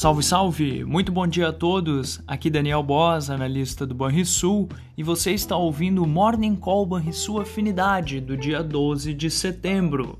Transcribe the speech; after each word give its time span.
Salve, 0.00 0.22
salve! 0.22 0.82
Muito 0.82 1.12
bom 1.12 1.26
dia 1.26 1.48
a 1.48 1.52
todos. 1.52 2.22
Aqui 2.26 2.48
Daniel 2.48 2.82
Boas, 2.82 3.28
analista 3.28 3.86
do 3.86 3.94
Banrisul, 3.94 4.66
e 4.96 5.02
você 5.02 5.32
está 5.32 5.58
ouvindo 5.58 6.02
o 6.02 6.06
Morning 6.06 6.56
Call 6.56 6.86
Banrisul 6.86 7.38
Afinidade 7.38 8.18
do 8.18 8.34
dia 8.34 8.62
12 8.62 9.12
de 9.12 9.30
setembro. 9.30 10.16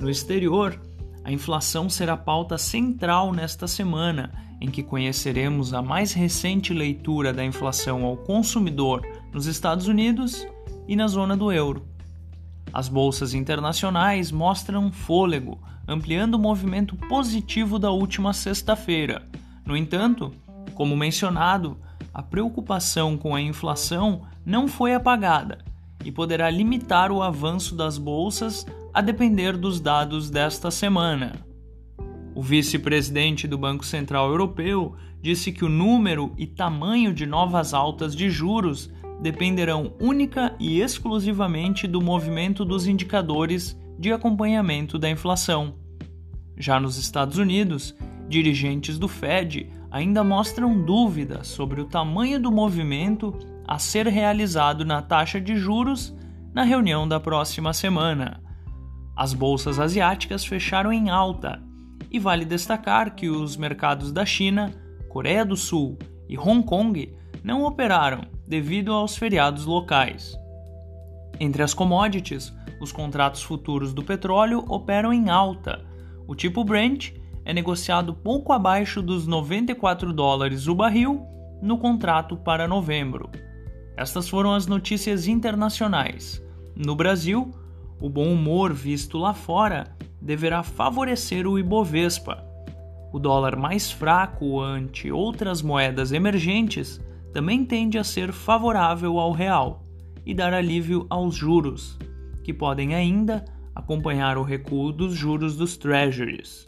No 0.00 0.10
exterior, 0.10 0.76
a 1.22 1.30
inflação 1.30 1.88
será 1.88 2.16
pauta 2.16 2.58
central 2.58 3.32
nesta 3.32 3.68
semana, 3.68 4.32
em 4.60 4.68
que 4.68 4.82
conheceremos 4.82 5.72
a 5.72 5.80
mais 5.80 6.12
recente 6.12 6.74
leitura 6.74 7.32
da 7.32 7.44
inflação 7.44 8.04
ao 8.04 8.16
consumidor 8.16 9.06
nos 9.32 9.46
Estados 9.46 9.86
Unidos 9.86 10.44
e 10.88 10.96
na 10.96 11.06
zona 11.06 11.36
do 11.36 11.52
euro. 11.52 11.89
As 12.72 12.88
bolsas 12.88 13.34
internacionais 13.34 14.30
mostram 14.30 14.92
fôlego, 14.92 15.58
ampliando 15.86 16.34
o 16.34 16.38
movimento 16.38 16.94
positivo 16.96 17.78
da 17.78 17.90
última 17.90 18.32
sexta-feira. 18.32 19.22
No 19.66 19.76
entanto, 19.76 20.32
como 20.74 20.96
mencionado, 20.96 21.76
a 22.14 22.22
preocupação 22.22 23.16
com 23.16 23.34
a 23.34 23.40
inflação 23.40 24.22
não 24.44 24.68
foi 24.68 24.94
apagada 24.94 25.58
e 26.04 26.12
poderá 26.12 26.48
limitar 26.48 27.12
o 27.12 27.22
avanço 27.22 27.74
das 27.74 27.98
bolsas 27.98 28.66
a 28.94 29.00
depender 29.00 29.56
dos 29.56 29.80
dados 29.80 30.30
desta 30.30 30.70
semana. 30.70 31.32
O 32.34 32.42
vice-presidente 32.42 33.46
do 33.46 33.58
Banco 33.58 33.84
Central 33.84 34.28
Europeu 34.30 34.94
disse 35.20 35.52
que 35.52 35.64
o 35.64 35.68
número 35.68 36.32
e 36.38 36.46
tamanho 36.46 37.12
de 37.12 37.26
novas 37.26 37.74
altas 37.74 38.14
de 38.14 38.30
juros 38.30 38.90
dependerão 39.20 39.92
única 40.00 40.54
e 40.58 40.80
exclusivamente 40.80 41.86
do 41.86 42.00
movimento 42.00 42.64
dos 42.64 42.86
indicadores 42.86 43.78
de 43.98 44.12
acompanhamento 44.12 44.98
da 44.98 45.10
inflação. 45.10 45.74
Já 46.56 46.80
nos 46.80 46.96
Estados 46.96 47.38
Unidos, 47.38 47.94
dirigentes 48.28 48.98
do 48.98 49.08
Fed 49.08 49.70
ainda 49.90 50.24
mostram 50.24 50.82
dúvidas 50.82 51.48
sobre 51.48 51.80
o 51.80 51.86
tamanho 51.86 52.40
do 52.40 52.50
movimento 52.50 53.36
a 53.66 53.78
ser 53.78 54.06
realizado 54.06 54.84
na 54.84 55.02
taxa 55.02 55.40
de 55.40 55.56
juros 55.56 56.16
na 56.54 56.62
reunião 56.62 57.06
da 57.06 57.20
próxima 57.20 57.72
semana. 57.72 58.42
As 59.16 59.34
bolsas 59.34 59.78
asiáticas 59.78 60.44
fecharam 60.44 60.92
em 60.92 61.10
alta, 61.10 61.62
e 62.10 62.18
vale 62.18 62.44
destacar 62.44 63.14
que 63.14 63.28
os 63.28 63.56
mercados 63.56 64.10
da 64.10 64.26
China, 64.26 64.72
Coreia 65.08 65.44
do 65.44 65.56
Sul 65.56 65.98
e 66.28 66.36
Hong 66.36 66.64
Kong 66.64 67.12
não 67.42 67.64
operaram 67.64 68.22
devido 68.50 68.92
aos 68.92 69.16
feriados 69.16 69.64
locais. 69.64 70.36
Entre 71.38 71.62
as 71.62 71.72
commodities, 71.72 72.52
os 72.80 72.90
contratos 72.90 73.44
futuros 73.44 73.94
do 73.94 74.02
petróleo 74.02 74.64
operam 74.66 75.12
em 75.12 75.30
alta. 75.30 75.86
O 76.26 76.34
tipo 76.34 76.64
Brent 76.64 77.12
é 77.44 77.54
negociado 77.54 78.12
pouco 78.12 78.52
abaixo 78.52 79.00
dos 79.00 79.24
94 79.24 80.12
dólares 80.12 80.66
o 80.66 80.74
barril 80.74 81.24
no 81.62 81.78
contrato 81.78 82.36
para 82.36 82.66
novembro. 82.66 83.30
Estas 83.96 84.28
foram 84.28 84.52
as 84.52 84.66
notícias 84.66 85.28
internacionais. 85.28 86.42
No 86.74 86.96
Brasil, 86.96 87.52
o 88.00 88.10
bom 88.10 88.32
humor 88.32 88.72
visto 88.72 89.16
lá 89.16 89.32
fora 89.32 89.96
deverá 90.20 90.64
favorecer 90.64 91.46
o 91.46 91.56
Ibovespa. 91.56 92.44
O 93.12 93.20
dólar 93.20 93.54
mais 93.54 93.92
fraco 93.92 94.60
ante 94.60 95.12
outras 95.12 95.62
moedas 95.62 96.10
emergentes 96.10 97.00
também 97.32 97.64
tende 97.64 97.98
a 97.98 98.04
ser 98.04 98.32
favorável 98.32 99.18
ao 99.18 99.32
real 99.32 99.84
e 100.24 100.34
dar 100.34 100.52
alívio 100.52 101.06
aos 101.08 101.34
juros, 101.34 101.98
que 102.42 102.52
podem 102.52 102.94
ainda 102.94 103.44
acompanhar 103.74 104.36
o 104.36 104.42
recuo 104.42 104.92
dos 104.92 105.14
juros 105.14 105.56
dos 105.56 105.76
treasuries. 105.76 106.66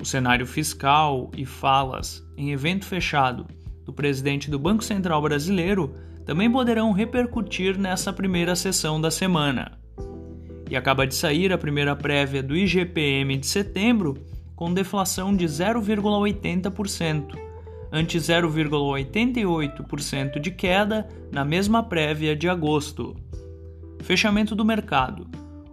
O 0.00 0.04
cenário 0.04 0.46
fiscal 0.46 1.30
e 1.36 1.46
falas 1.46 2.22
em 2.36 2.52
evento 2.52 2.84
fechado 2.84 3.46
do 3.84 3.92
presidente 3.92 4.50
do 4.50 4.58
Banco 4.58 4.84
Central 4.84 5.22
brasileiro 5.22 5.94
também 6.24 6.50
poderão 6.50 6.92
repercutir 6.92 7.78
nessa 7.78 8.12
primeira 8.12 8.56
sessão 8.56 9.00
da 9.00 9.10
semana. 9.10 9.78
E 10.68 10.76
acaba 10.76 11.06
de 11.06 11.14
sair 11.14 11.52
a 11.52 11.58
primeira 11.58 11.94
prévia 11.94 12.42
do 12.42 12.56
IGPM 12.56 13.36
de 13.36 13.46
setembro, 13.46 14.14
com 14.56 14.74
deflação 14.74 15.34
de 15.34 15.44
0,80%, 15.46 17.38
ante 17.90 18.18
0,88% 18.18 20.38
de 20.38 20.50
queda 20.50 21.08
na 21.32 21.42
mesma 21.44 21.82
prévia 21.82 22.36
de 22.36 22.46
agosto. 22.48 23.16
Fechamento 24.02 24.54
do 24.54 24.64
mercado. 24.64 25.26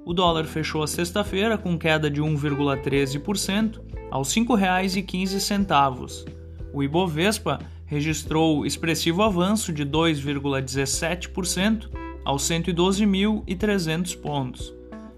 O 0.05 0.13
dólar 0.13 0.43
fechou 0.45 0.83
a 0.83 0.87
sexta-feira 0.87 1.57
com 1.57 1.77
queda 1.77 2.09
de 2.09 2.21
1,13% 2.21 3.79
aos 4.11 4.35
R$ 4.35 4.41
5,15. 4.41 6.25
O 6.73 6.83
Ibovespa 6.83 7.59
registrou 7.85 8.65
expressivo 8.65 9.21
avanço 9.21 9.71
de 9.71 9.85
2,17% 9.85 11.89
aos 12.25 12.41
112.300 12.43 14.19
pontos. 14.19 14.73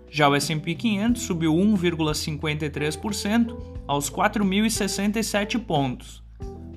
Já 0.09 0.27
o 0.29 0.35
S&P 0.35 0.75
500 0.75 1.21
subiu 1.21 1.53
1,53% 1.53 3.57
aos 3.87 4.09
4.067 4.09 5.59
pontos. 5.59 6.24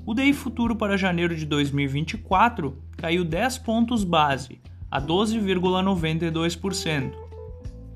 O 0.08 0.14
DI 0.14 0.32
futuro 0.32 0.74
para 0.74 0.96
janeiro 0.96 1.36
de 1.36 1.44
2024 1.44 2.74
caiu 2.96 3.22
10 3.22 3.58
pontos 3.58 4.04
base, 4.04 4.58
a 4.91 4.98
12,92%. 4.98 7.12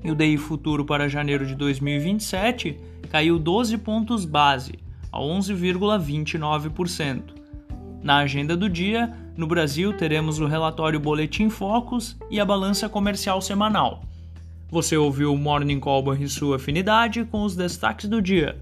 E 0.03 0.11
o 0.11 0.15
DI 0.15 0.37
futuro 0.37 0.85
para 0.85 1.09
janeiro 1.09 1.43
de 1.43 1.55
2027 1.55 2.79
caiu 3.09 3.39
12 3.39 3.79
pontos 3.79 4.25
base, 4.25 4.73
a 5.11 5.17
11,29%. 5.17 7.33
Na 8.03 8.17
agenda 8.17 8.55
do 8.55 8.69
dia, 8.69 9.11
no 9.35 9.47
Brasil 9.47 9.91
teremos 9.91 10.39
o 10.39 10.45
relatório 10.45 10.99
Boletim 10.99 11.49
Focus 11.49 12.15
e 12.29 12.39
a 12.39 12.45
balança 12.45 12.87
comercial 12.87 13.41
semanal. 13.41 14.03
Você 14.69 14.95
ouviu 14.95 15.33
o 15.33 15.37
Morning 15.37 15.79
Call 15.79 16.03
sua 16.27 16.57
afinidade 16.57 17.25
com 17.25 17.41
os 17.41 17.55
destaques 17.55 18.07
do 18.07 18.21
dia. 18.21 18.61